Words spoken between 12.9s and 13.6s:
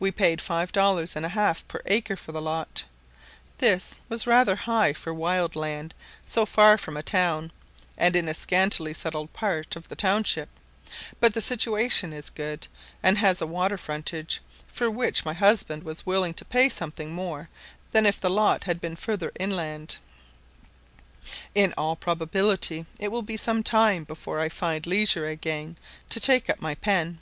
and has a